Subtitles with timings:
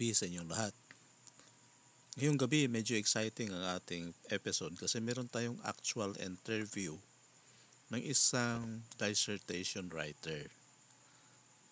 [0.00, 0.72] gabi sa inyong lahat.
[2.16, 6.96] Ngayong gabi, medyo exciting ang ating episode kasi meron tayong actual interview
[7.92, 10.48] ng isang dissertation writer.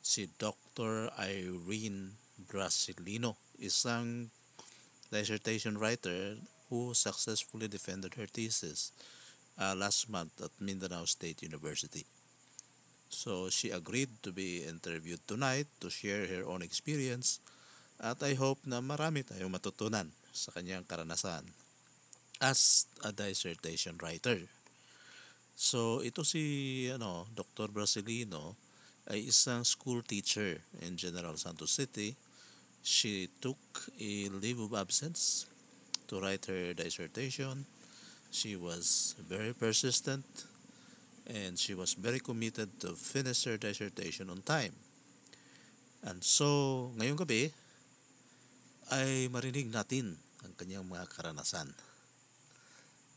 [0.04, 1.08] Si Dr.
[1.16, 4.28] Irene Brasilino, isang
[5.08, 6.36] dissertation writer
[6.68, 8.92] who successfully defended her thesis
[9.56, 12.04] uh, last month at Mindanao State University.
[13.08, 17.40] So she agreed to be interviewed tonight to share her own experience
[17.98, 21.42] at I hope na marami tayong matutunan sa kanyang karanasan
[22.38, 24.38] as a dissertation writer.
[25.58, 27.74] So ito si ano Dr.
[27.74, 28.54] Brasilino
[29.10, 32.14] ay isang school teacher in General Santos City.
[32.86, 33.58] She took
[33.98, 35.50] a leave of absence
[36.06, 37.66] to write her dissertation.
[38.30, 40.24] She was very persistent
[41.26, 44.72] and she was very committed to finish her dissertation on time.
[46.06, 47.50] And so, ngayong gabi,
[48.88, 51.76] ay marinig natin ang kanyang mga karanasan.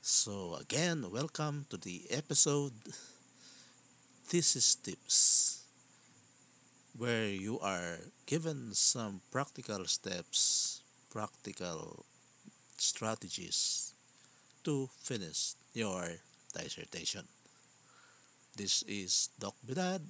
[0.03, 2.75] So again, welcome to the episode
[4.27, 5.17] Thesis Tips
[6.91, 12.03] where you are given some practical steps, practical
[12.75, 13.95] strategies
[14.67, 16.19] to finish your
[16.51, 17.31] dissertation.
[18.59, 20.03] This is Doc Bidad,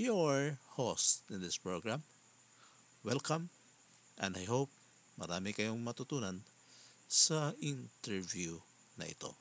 [0.00, 2.08] your host in this program.
[3.04, 3.52] Welcome
[4.20, 4.68] and I hope
[5.16, 6.44] marami kayong matutunan
[7.08, 8.60] sa interview
[9.00, 9.32] na ito.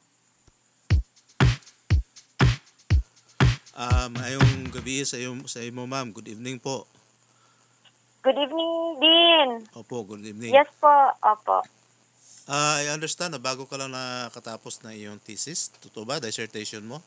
[3.79, 6.11] Um, ngayong gabi sa iyo, sa iyo ma'am.
[6.11, 6.83] Good evening po.
[8.19, 9.49] Good evening din.
[9.71, 10.51] Opo, good evening.
[10.51, 10.91] Yes po,
[11.23, 11.63] opo.
[12.49, 15.71] Ah, I understand na bago ka lang nakatapos na iyong thesis.
[15.79, 16.19] Totoo ba?
[16.19, 16.99] Dissertation mo?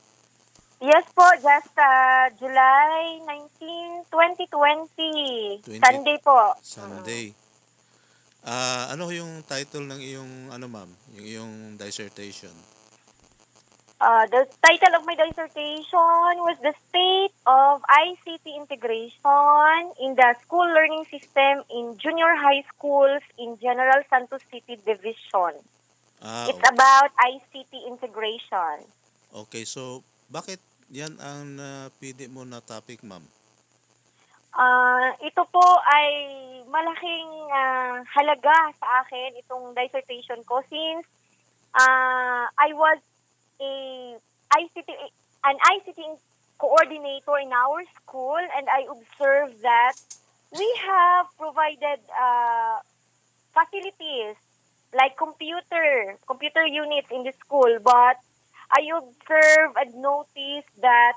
[0.80, 3.20] Yes po, just uh, July
[3.60, 5.60] 19, 2020.
[5.66, 5.82] 20.
[5.82, 6.56] Sunday po.
[6.64, 7.41] Sunday.
[8.42, 10.90] Ah, ano yung title ng iyong ano ma'am?
[11.14, 12.50] Yung iyong dissertation?
[14.02, 20.66] Uh, the title of my dissertation was The State of ICT Integration in the School
[20.66, 25.54] Learning System in Junior High Schools in General Santos City Division.
[26.18, 28.90] Ah, It's about ICT integration.
[29.30, 29.62] okay.
[29.62, 30.58] So, bakit
[30.90, 33.22] yan ang napili mo na topic, ma'am?
[34.52, 36.10] Ah, ito po ay
[36.68, 41.08] malaking ah, halaga sa akin itong dissertation ko since
[41.72, 43.00] ah, I was
[43.64, 43.72] a
[44.52, 44.88] ICT
[45.48, 46.20] an ICT
[46.60, 49.96] coordinator in our school and I observed that
[50.52, 52.78] we have provided uh,
[53.56, 54.36] facilities
[54.92, 58.20] like computer computer units in the school but
[58.68, 61.16] I observed and noticed that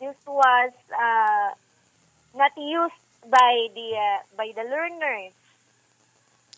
[0.00, 1.52] this was uh,
[2.34, 5.34] not used by the uh, by the learners.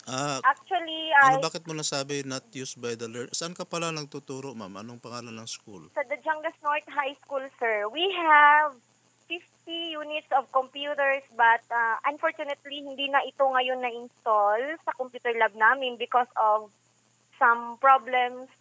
[0.03, 3.31] Ah, Actually, ano I bakit mo nasabi not used by the learner?
[3.31, 4.83] Saan ka pala nagtuturo, ma'am?
[4.83, 5.87] Anong pangalan ng school?
[5.95, 8.75] sa the Jangas North High School, sir, we have
[9.31, 15.55] 50 units of computers but uh, unfortunately hindi na ito ngayon na-install sa computer lab
[15.55, 16.67] namin because of
[17.39, 18.51] some problems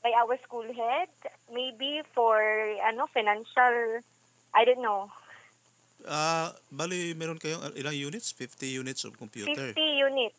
[0.00, 1.12] by our school head
[1.52, 2.40] maybe for
[2.88, 4.00] ano financial
[4.56, 5.12] I don't know
[6.06, 8.34] Ah, bali meron kayong uh, ilang units?
[8.34, 9.70] 50 units of computer.
[9.74, 10.36] 50 units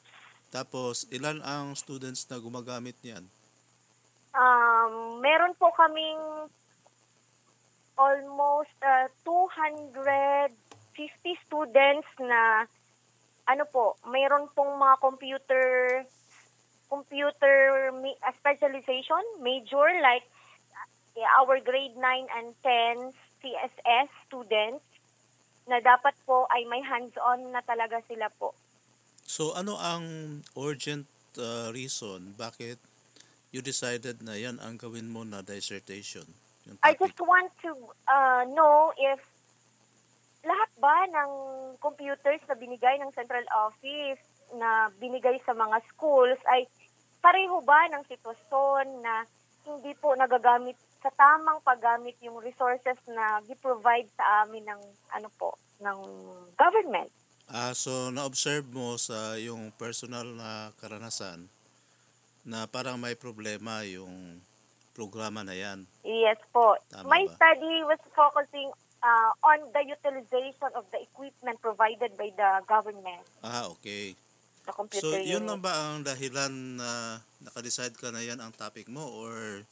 [0.53, 3.25] Tapos ilan ang students na gumagamit niyan?
[4.37, 6.21] Um, meron po kaming
[7.97, 10.53] almost uh, 250
[11.49, 12.69] students na
[13.49, 15.65] ano po, mayroon pong mga computer
[16.85, 20.21] computer uh, specialization major like
[21.41, 22.05] our grade 9
[22.37, 23.09] and 10
[23.41, 24.85] CSS students
[25.67, 28.51] na dapat po ay may hands-on na talaga sila po.
[29.23, 30.03] So ano ang
[30.59, 31.07] urgent
[31.39, 32.77] uh, reason bakit
[33.53, 36.27] you decided na yan ang gawin mo na dissertation?
[36.83, 37.75] I just want to
[38.07, 39.19] uh, know if
[40.43, 41.31] lahat ba ng
[41.79, 44.19] computers na binigay ng central office
[44.55, 46.67] na binigay sa mga schools ay
[47.23, 49.23] pareho ba ng sitwasyon na
[49.63, 55.59] hindi po nagagamit sa tamang paggamit yung resources na gi-provide sa amin ng ano po
[55.83, 55.99] ng
[56.55, 57.11] government.
[57.45, 61.51] Ah, so na-observe mo sa yung personal na karanasan
[62.47, 64.39] na parang may problema yung
[64.95, 65.83] programa na yan.
[66.01, 66.79] Yes po.
[66.87, 67.35] Tama My ba?
[67.35, 68.71] study was focusing
[69.03, 74.15] uh, on the utilization of the equipment provided by the government, Ah, okay.
[74.63, 78.87] the computer So, yun lang ba ang dahilan na nakadecide ka na yan ang topic
[78.87, 79.67] mo or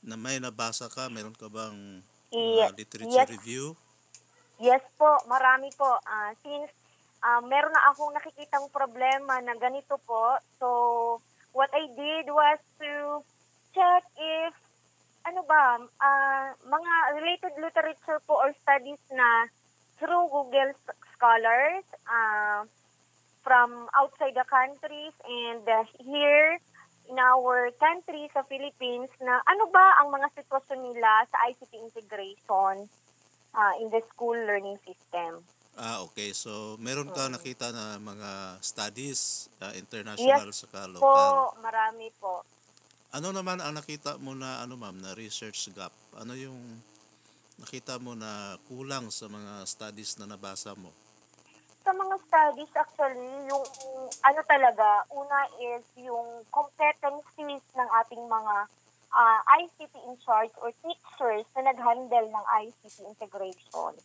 [0.00, 2.00] na may nabasa ka, meron ka bang
[2.32, 3.32] uh, literature yes.
[3.32, 3.76] review?
[4.60, 5.88] Yes po, marami po.
[6.04, 6.72] Ah, since
[7.24, 10.36] ah, meron na akong nakikitang problema na ganito po.
[10.60, 10.68] So,
[11.52, 13.24] what I did was to
[13.72, 14.52] check if,
[15.24, 19.48] ano ba, ah, mga related literature po or studies na
[20.00, 20.72] through Google
[21.16, 22.64] Scholars ah,
[23.40, 26.60] from outside the countries and uh, here
[27.10, 32.86] in our country sa Philippines na ano ba ang mga sitwasyon nila sa ICT integration
[33.58, 35.42] ah, in the school learning system.
[35.74, 36.30] Ah, okay.
[36.30, 41.58] So, meron ka nakita na mga studies, ah, international saka Po, local.
[41.58, 42.46] marami po.
[43.10, 45.90] Ano naman ang nakita mo na ano ma'am na research gap?
[46.14, 46.78] Ano yung
[47.58, 50.94] nakita mo na kulang sa mga studies na nabasa mo?
[51.80, 53.64] Sa mga studies actually, yung
[54.20, 58.56] ano talaga, una is yung competencies ng ating mga
[59.16, 63.96] ah, ICT in charge or teachers na nag-handle ng ICT integration.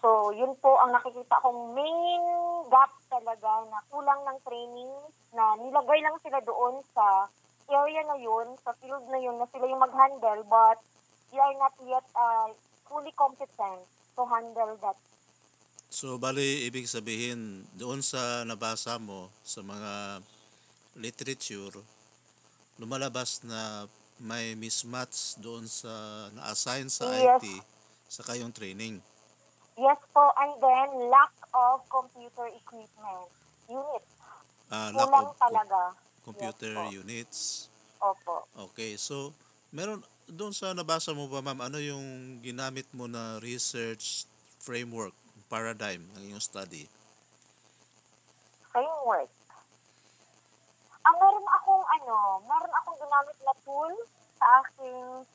[0.00, 2.24] So, yun po ang nakikita kong main
[2.72, 4.92] gap talaga na kulang ng training
[5.36, 7.28] na nilagay lang sila doon sa
[7.68, 10.80] area na yun, sa field na yun na sila yung mag-handle but
[11.28, 12.48] they are not yet uh,
[12.88, 13.84] fully competent
[14.16, 14.96] to handle that.
[15.90, 20.22] So, bali, ibig sabihin, doon sa nabasa mo, sa mga
[20.94, 21.82] literature,
[22.78, 23.90] lumalabas na
[24.22, 25.90] may mismatch doon sa
[26.30, 27.42] na-assign sa Yes.
[27.42, 27.44] IT
[28.06, 29.02] sa kayong training.
[29.74, 33.26] Yes po, and then lack of computer equipment.
[33.66, 34.04] Unit.
[34.70, 35.80] Ah, lack Kulang of talaga.
[36.22, 36.98] computer Yes po.
[37.02, 37.40] units.
[37.98, 38.34] Opo.
[38.70, 39.34] Okay, so
[39.74, 45.16] meron doon sa nabasa mo ba ma'am, ano yung ginamit mo na research framework,
[45.50, 46.86] paradigm ng iyong study?
[48.70, 49.26] Framework.
[51.02, 53.92] Ang meron akong ano, meron akong ginamit na tool
[54.38, 55.26] sa aking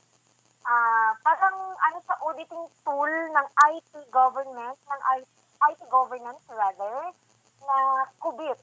[0.66, 5.30] ah parang ano sa auditing tool ng IT government, ng I-
[5.76, 7.12] IT governance rather,
[7.60, 7.78] na
[8.24, 8.58] Qubit.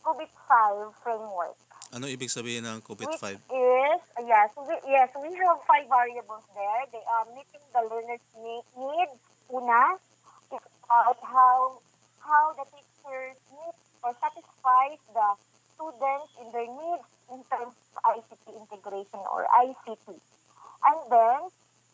[0.00, 1.58] Qubit 5 framework.
[1.90, 3.38] Ano ibig sabihin ng which COVID-5?
[3.50, 6.82] is uh, yes, we, yes, we have five variables there.
[6.90, 9.14] They are meeting the learner's ne- needs.
[9.46, 9.94] Una,
[10.84, 11.80] about how
[12.20, 15.28] how the teachers meet or satisfies the
[15.74, 20.08] students in their needs in terms of ICT integration or ICT.
[20.84, 21.40] And then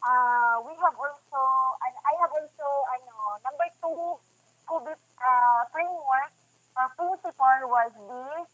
[0.03, 1.43] uh, we have also,
[1.87, 2.67] and I have also,
[2.99, 4.19] ano, number two,
[4.67, 6.33] COVID uh, framework
[6.79, 8.49] uh, principle was this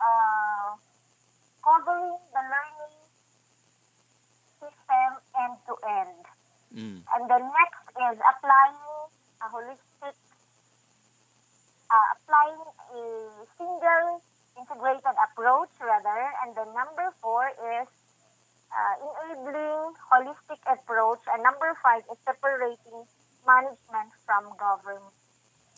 [0.00, 0.70] uh,
[1.62, 2.98] covering the learning
[4.58, 6.22] system end to end.
[6.74, 6.98] Mm.
[7.14, 8.78] And the next is applying
[9.42, 10.16] a holistic,
[11.90, 12.62] uh, applying
[12.94, 13.02] a
[13.58, 14.22] single
[14.54, 16.20] integrated approach rather.
[16.42, 17.88] And the number four is
[18.70, 21.22] uh, enabling holistic approach.
[21.26, 23.06] And number five is separating
[23.42, 25.14] management from government.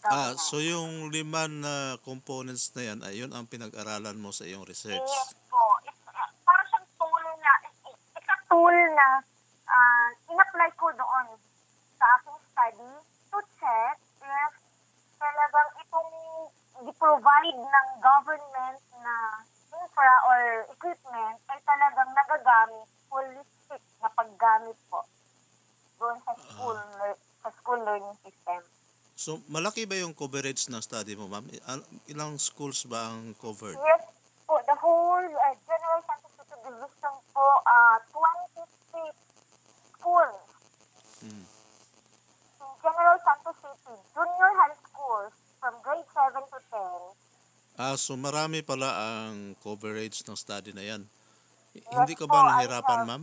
[0.01, 4.97] Ah, so yung lima na components na yan, ayun ang pinag-aralan mo sa iyong research.
[4.97, 5.61] Yes po.
[5.85, 9.21] It's, uh, para siyang tool na, it's a tool na
[9.69, 11.37] uh, in-apply ko doon
[12.81, 12.97] study
[13.31, 14.53] to check if
[15.21, 16.11] talagang itong
[16.89, 19.15] i-provide ng government na
[19.69, 20.41] infra or
[20.73, 25.05] equipment ay talagang nagagamit holistic na paggamit po
[26.01, 26.79] doon sa school
[27.45, 28.61] sa school learning system.
[29.21, 31.45] So, malaki ba yung coverage ng study mo, ma'am?
[32.09, 33.77] Ilang schools ba ang covered?
[33.77, 34.09] Yes
[34.49, 38.01] po, the whole uh, General Santa Cruz Division po, uh,
[38.65, 39.13] 26
[40.01, 40.41] schools
[41.21, 41.45] Mm.
[41.45, 46.59] in General Santos City, junior high schools from grade 7 to
[47.91, 47.95] 10.
[47.95, 51.03] Ah, so marami pala ang coverage ng study na yan.
[51.75, 53.23] Hindi ka ba nahirapan, ma'am?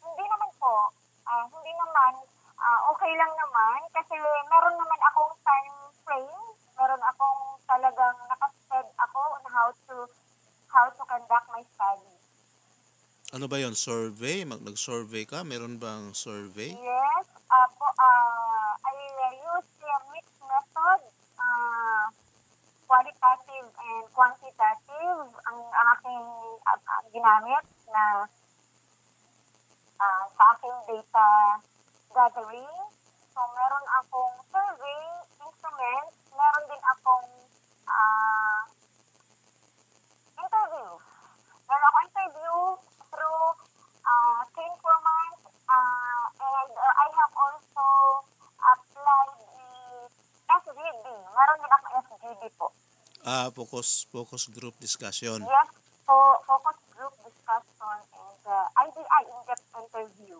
[0.00, 0.92] Hindi naman po,
[1.28, 2.12] ah, hindi naman,
[2.56, 4.16] ah, okay lang naman kasi
[4.48, 6.44] meron naman akong time frame,
[6.76, 9.96] meron akong talagang nakasped ako on how to
[10.72, 12.12] how to conduct my study.
[13.32, 14.44] Ano ba yon Survey?
[14.44, 15.42] Mag- Nag-survey ka?
[15.42, 16.76] Meron bang survey?
[16.76, 21.00] Yes, uh, po, uh, I uh, use the mixed method,
[21.40, 22.06] uh,
[22.86, 23.66] qualitative
[24.12, 26.26] quantitative ang, ang aking
[26.66, 28.04] uh, ginamit na
[30.00, 31.28] uh, sa aking data
[32.12, 32.76] gathering.
[33.36, 35.04] So, meron akong survey
[35.44, 37.28] instrument, meron din akong
[37.84, 38.60] uh,
[40.40, 40.90] interview.
[41.68, 42.56] Meron akong interview
[43.12, 43.44] through
[44.04, 47.86] uh, K-Informant uh, and uh, I have also
[48.56, 49.68] applied the
[50.48, 51.06] SGD.
[51.36, 52.72] Meron din akong SGD po.
[53.26, 55.42] Ah, focus focus group discussion.
[55.42, 55.70] Yes,
[56.06, 56.14] po,
[56.46, 60.38] focus group discussion and uh, IDI in-depth interview.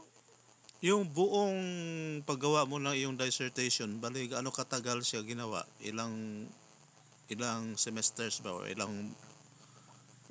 [0.86, 1.58] Yung buong
[2.22, 5.66] paggawa mo ng iyong dissertation, bali ano katagal siya ginawa?
[5.82, 6.46] Ilang
[7.26, 9.10] ilang semesters ba or ilang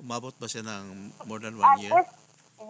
[0.00, 1.92] umabot ba siya ng more than one At year?
[1.92, 2.08] this,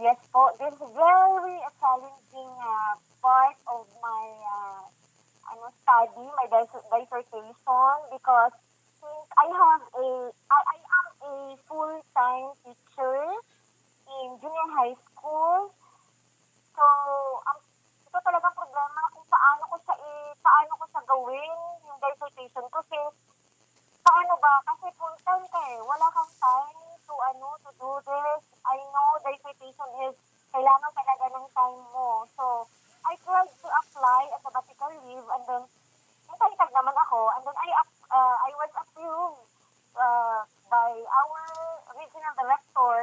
[0.03, 4.83] yes po, this is very challenging uh, part of my uh,
[5.47, 8.51] ano study, my dis- dissertation because
[9.47, 10.07] I have a
[10.51, 11.35] I, I am a
[11.71, 13.15] full-time teacher
[14.11, 15.71] in junior high school.
[16.75, 16.83] So,
[17.47, 17.59] ang
[18.11, 23.15] ito talaga problema kung paano ko i, paano ko siya gawin yung dissertation ko since
[24.03, 24.67] paano ba?
[24.67, 25.79] Kasi full time ka eh.
[25.79, 28.43] Wala kang time to ano, to do this.
[28.67, 30.19] I know dissertation is
[30.51, 32.27] kailangan talaga ng time mo.
[32.35, 32.67] So,
[33.07, 35.63] I tried to apply a sabbatical leave and then
[36.27, 39.43] nagtalitag naman ako and then I up, uh, I was approved
[39.97, 41.43] uh, by our
[41.97, 42.95] regional director.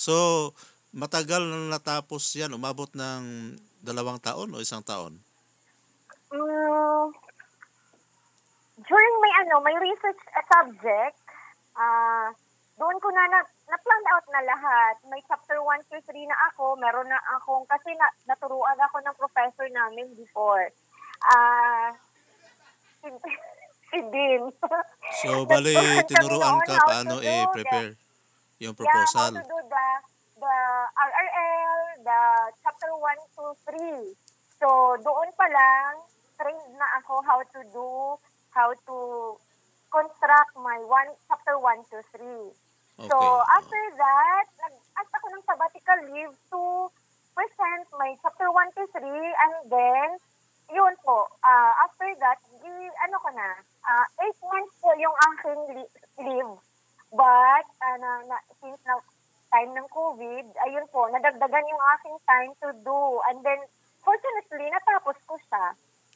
[0.00, 0.56] So,
[0.96, 3.52] matagal na natapos yan, umabot ng
[3.84, 5.20] dalawang taon o isang taon?
[6.32, 7.04] Mm,
[8.80, 11.20] during my ano, my research uh, subject,
[11.76, 12.32] ah
[12.80, 14.96] doon ko na, na na-plan out na lahat.
[15.12, 19.18] May chapter 1 to 3 na ako, meron na akong, kasi na, naturuan ako ng
[19.20, 20.72] professor namin before.
[21.28, 21.92] Ah,
[23.04, 23.12] si,
[23.92, 24.48] si Dean.
[25.20, 25.76] So, bali,
[26.08, 28.00] tinuruan ka paano i-prepare
[28.60, 29.32] yung Yeah, how proposal.
[29.36, 29.59] to do
[32.10, 34.18] The chapter 1 to 3.
[34.58, 34.66] So,
[34.98, 36.02] doon pa lang,
[36.42, 38.18] trained na ako how to do,
[38.50, 38.96] how to
[39.94, 42.50] construct my one chapter 1 to 3.
[43.06, 43.54] So, Okay.
[43.62, 46.90] after that, nag-ask ako ng sabbatical leave to
[47.38, 50.08] present my chapter 1 to 3 and then,
[50.66, 52.74] yun po, ah, after that, di,
[53.06, 53.54] ano ko na,
[54.18, 55.62] 8 months po yung aking
[56.26, 56.52] leave.
[57.14, 58.98] But, ah, na, na, since na
[59.50, 63.00] time ng COVID, ayun po, nadagdagan yung aking time to do.
[63.30, 63.60] And then,
[64.00, 65.64] fortunately, natapos ko siya.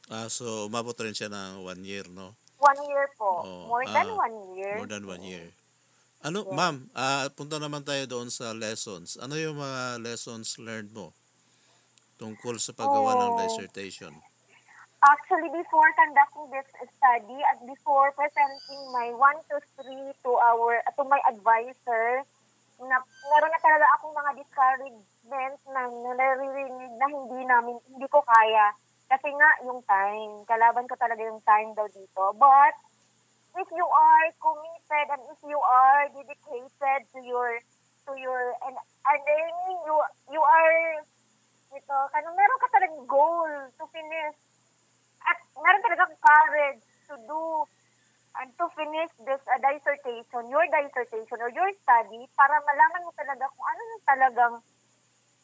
[0.09, 2.39] Ah, so, umabot rin siya ng one year, no?
[2.63, 3.45] One year po.
[3.45, 4.73] Oh, More than ah, one year.
[4.79, 5.47] More than one year.
[6.25, 6.57] Ano, Yeah.
[6.57, 9.21] ma'am, ah, punta naman tayo doon sa lessons.
[9.21, 11.13] Ano yung mga lessons learned mo
[12.17, 13.39] tungkol sa paggawa ng Oh.
[13.41, 14.13] dissertation?
[15.05, 16.65] Actually, before conducting this
[16.97, 22.25] study at before presenting my 1 to 3 to our to my advisor,
[22.89, 28.73] na meron na talaga akong mga discouragement na naririnig na hindi namin, hindi ko kaya.
[29.09, 30.33] Kasi nga, yung time.
[30.49, 32.23] Kalaban ko talaga yung time daw dito.
[32.41, 32.75] But,
[33.55, 37.61] if you are committed and if you are dedicated to your,
[38.09, 39.53] to your, and, and then
[39.87, 39.95] you,
[40.35, 41.05] you are,
[41.75, 44.39] ito, kano, meron ka talagang goal to finish
[45.25, 47.43] at meron talaga courage to do
[48.43, 53.47] and to finish this uh, dissertation, your dissertation or your study para malaman mo talaga
[53.55, 54.55] kung ano yung talagang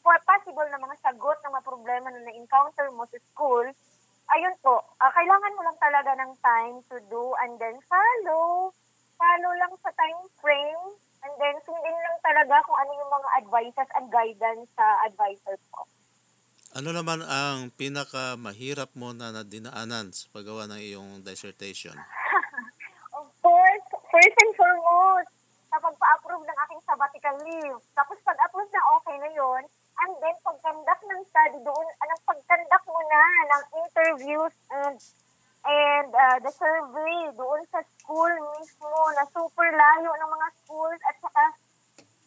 [0.01, 3.67] for possible na mga sagot ng mga problema na na-encounter mo sa school,
[4.33, 8.73] ayun po, ah, kailangan mo lang talaga ng time to do and then follow,
[9.21, 10.85] follow lang sa time frame
[11.21, 15.85] and then sundin lang talaga kung ano yung mga advices and guidance sa advisor po.
[16.71, 21.99] Ano naman ang pinaka mahirap mo na nadinaanan sa paggawa ng iyong dissertation?
[24.21, 25.33] First and foremost,
[25.73, 27.81] sa pagpa-approve ng aking sabbatical leave.
[27.97, 33.01] Tapos pag-approve na okay na yon and then pag-conduct ng study doon, anong pag-conduct mo
[33.01, 34.53] na ng interviews
[34.85, 35.01] and
[35.65, 38.29] and uh, the survey doon sa school
[38.61, 41.45] mismo na super layo ng mga schools at saka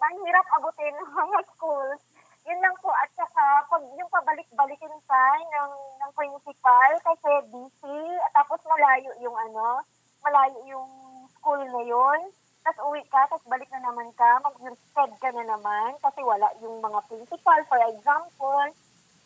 [0.02, 2.02] ang hirap abutin ng mga schools.
[2.50, 2.90] Yun lang po.
[2.90, 5.72] At saka pag yung pabalik-balikin pa ng,
[6.02, 9.86] ng principal kasi busy at tapos malayo yung ano,
[10.26, 11.13] malayo yung
[11.44, 12.20] school na yun.
[12.64, 16.80] Tapos uwi ka, tapos balik na naman ka, mag-sked ka na naman kasi wala yung
[16.80, 18.64] mga principal, for example.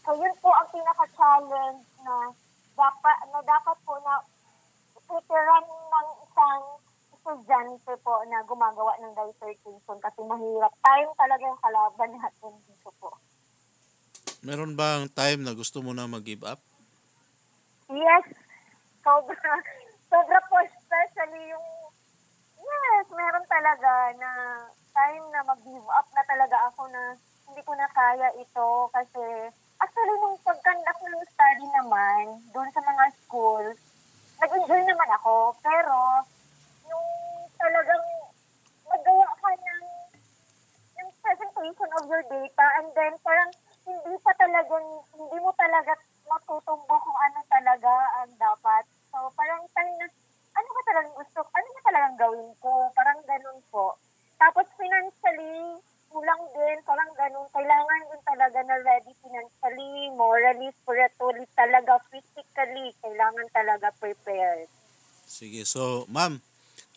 [0.02, 2.34] So yun po ang pinaka-challenge na
[2.74, 4.26] dapat, na dapat po na
[5.06, 6.62] veteran ng isang
[7.14, 10.74] estudyante po na gumagawa ng dissertation kasi mahirap.
[10.82, 13.14] Time talaga yung kalaban natin dito po.
[14.42, 16.58] Meron bang time na gusto mo na mag-give up?
[17.94, 18.26] Yes,
[19.06, 19.54] sobra,
[20.12, 21.68] sobra po, especially yung,
[23.58, 24.32] talaga na
[24.94, 27.18] time na mag-give up na talaga ako na
[27.50, 29.50] hindi ko na kaya ito kasi
[29.82, 33.78] actually nung pag-conduct ng study naman doon sa mga schools,
[34.38, 36.22] nag-enjoy naman ako pero
[36.86, 37.10] nung
[37.58, 38.06] talagang
[38.86, 39.86] magawa ka ng
[41.02, 43.50] yung presentation of your data and then parang
[43.88, 44.86] hindi pa talagang,
[45.18, 45.98] hindi mo talaga
[46.28, 48.84] matutumbo kung ano talaga ang dapat.
[49.10, 50.06] So parang time na,
[50.58, 52.92] ano ba talagang gusto, ano ba talagang gawin ko?
[52.92, 53.07] Parang
[53.38, 53.94] ganun po.
[54.42, 55.78] Tapos financially,
[56.10, 57.46] kulang din, parang ganun.
[57.54, 64.66] Kailangan din talaga na ready financially, morally, spiritually, talaga physically, kailangan talaga prepared.
[65.30, 66.42] Sige, so ma'am,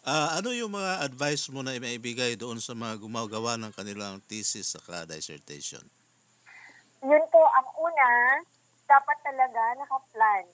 [0.08, 4.72] ah, ano yung mga advice mo na maibigay doon sa mga gumagawa ng kanilang thesis
[4.72, 5.84] sa dissertation?
[7.04, 8.08] Yun po, ang una,
[8.88, 10.44] dapat talaga naka-plan.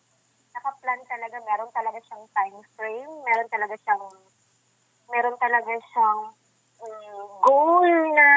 [0.55, 4.07] Naka-plan talaga, meron talaga siyang time frame, meron talaga siyang,
[5.11, 6.23] meron talaga siyang
[6.83, 8.29] mm, goal na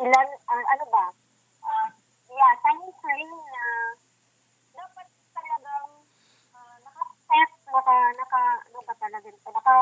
[0.00, 1.06] ilan, ah, ano ba,
[1.64, 1.88] Ah,
[2.28, 3.64] yeah, time frame na
[4.76, 5.90] dapat talagang
[6.56, 9.78] ah, naka-set, naka, naka, ano ba talaga ito, naka,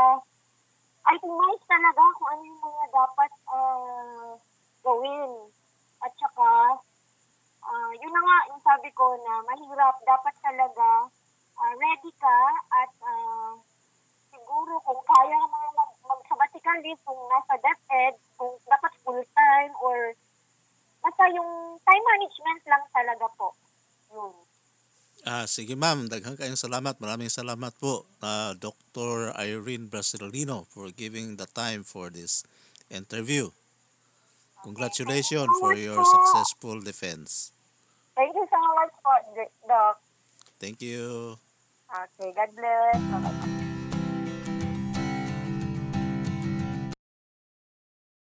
[1.12, 4.30] itemize talaga kung ano yung mga dapat ah,
[4.86, 5.32] gawin.
[6.02, 6.82] At saka,
[7.62, 11.06] Ah, yun na nga, yung sabi ko na mahirap, dapat talaga
[11.62, 12.38] ah, ready ka
[12.74, 13.54] at ah,
[14.34, 15.81] siguro kung kaya ka mga
[16.82, 20.12] leave, kung nasa DepEd, kung dapat full-time or
[21.02, 23.54] basta yung time management lang talaga po.
[24.12, 24.34] Yun.
[25.22, 26.98] Ah, sige ma'am, daghang kayong salamat.
[26.98, 29.30] Maraming salamat po, ah, Dr.
[29.38, 32.42] Irene Brasilino for giving the time for this
[32.90, 33.54] interview.
[34.62, 37.50] Congratulations for your successful defense.
[38.14, 39.14] Thank you so much po,
[39.66, 39.98] Doc.
[40.62, 41.34] Thank you.
[41.90, 42.94] Okay, God bless.
[42.94, 43.81] Bye-bye.